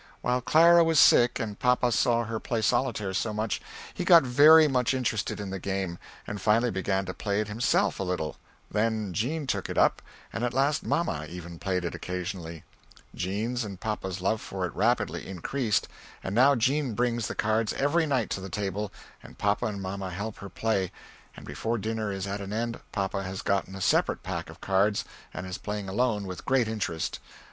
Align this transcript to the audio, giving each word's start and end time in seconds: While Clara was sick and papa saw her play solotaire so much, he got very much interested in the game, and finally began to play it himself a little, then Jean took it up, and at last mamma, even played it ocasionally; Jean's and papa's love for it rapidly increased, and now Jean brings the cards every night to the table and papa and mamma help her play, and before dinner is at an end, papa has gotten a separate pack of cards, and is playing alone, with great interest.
While 0.21 0.41
Clara 0.41 0.83
was 0.83 0.99
sick 0.99 1.39
and 1.39 1.59
papa 1.59 1.91
saw 1.91 2.23
her 2.23 2.39
play 2.39 2.61
solotaire 2.63 3.13
so 3.13 3.35
much, 3.35 3.61
he 3.93 4.03
got 4.03 4.23
very 4.23 4.67
much 4.67 4.95
interested 4.95 5.39
in 5.39 5.51
the 5.51 5.59
game, 5.59 5.99
and 6.25 6.41
finally 6.41 6.71
began 6.71 7.05
to 7.05 7.13
play 7.13 7.39
it 7.39 7.47
himself 7.47 7.99
a 7.99 8.03
little, 8.03 8.37
then 8.71 9.13
Jean 9.13 9.45
took 9.45 9.69
it 9.69 9.77
up, 9.77 10.01
and 10.33 10.43
at 10.43 10.55
last 10.55 10.81
mamma, 10.83 11.27
even 11.29 11.59
played 11.59 11.85
it 11.85 11.93
ocasionally; 11.93 12.63
Jean's 13.13 13.63
and 13.63 13.79
papa's 13.79 14.21
love 14.21 14.41
for 14.41 14.65
it 14.65 14.73
rapidly 14.73 15.27
increased, 15.27 15.87
and 16.23 16.33
now 16.33 16.55
Jean 16.55 16.95
brings 16.95 17.27
the 17.27 17.35
cards 17.35 17.71
every 17.73 18.07
night 18.07 18.31
to 18.31 18.41
the 18.41 18.49
table 18.49 18.91
and 19.21 19.37
papa 19.37 19.67
and 19.67 19.83
mamma 19.83 20.09
help 20.09 20.37
her 20.37 20.49
play, 20.49 20.91
and 21.37 21.45
before 21.45 21.77
dinner 21.77 22.11
is 22.11 22.25
at 22.25 22.41
an 22.41 22.51
end, 22.51 22.79
papa 22.91 23.21
has 23.21 23.43
gotten 23.43 23.75
a 23.75 23.81
separate 23.81 24.23
pack 24.23 24.49
of 24.49 24.61
cards, 24.61 25.05
and 25.31 25.45
is 25.45 25.59
playing 25.59 25.87
alone, 25.87 26.25
with 26.25 26.43
great 26.43 26.67
interest. 26.67 27.19